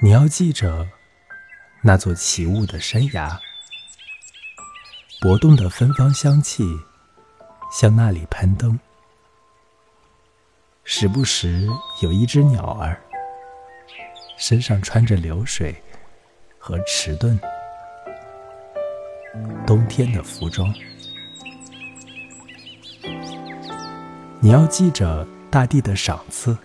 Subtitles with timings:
[0.00, 0.86] 你要记着
[1.82, 3.40] 那座起雾的山崖，
[5.20, 6.64] 搏动的芬芳香气
[7.72, 8.78] 向那里攀登，
[10.84, 11.66] 时不时
[12.00, 13.00] 有一只鸟儿，
[14.36, 15.74] 身上穿着流水
[16.60, 17.38] 和迟钝
[19.66, 20.72] 冬天的服装。
[24.40, 26.56] 你要记着大地的赏赐，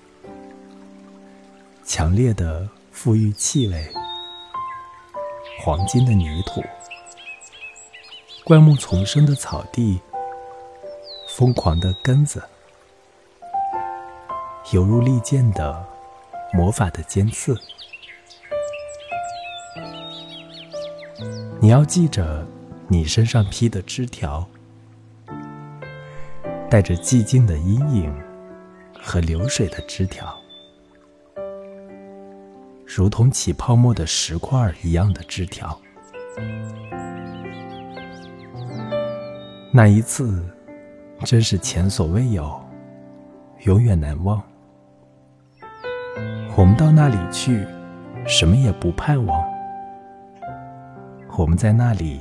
[1.83, 2.69] 强烈的。
[2.93, 3.91] 馥郁气味，
[5.59, 6.63] 黄金的泥土，
[8.45, 9.99] 灌木丛生的草地，
[11.27, 12.41] 疯狂的根子，
[14.71, 15.85] 犹如利剑的
[16.53, 17.59] 魔法的尖刺。
[21.59, 22.45] 你要记着，
[22.87, 24.47] 你身上披的枝条，
[26.69, 28.23] 带着寂静的阴影
[29.01, 30.39] 和流水的枝条。
[32.95, 35.75] 如同起泡沫的石块一样的枝条，
[39.71, 40.47] 那一次
[41.25, 42.63] 真是前所未有，
[43.63, 44.39] 永远难忘。
[46.55, 47.65] 我们到那里去，
[48.27, 49.43] 什么也不盼望，
[51.35, 52.19] 我们在那里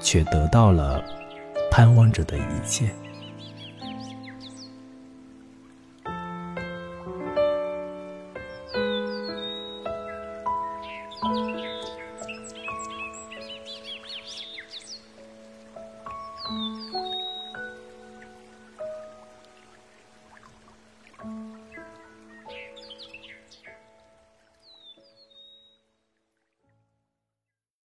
[0.00, 1.00] 却得到了
[1.70, 2.90] 盼望着的一切。
[11.22, 11.81] うん。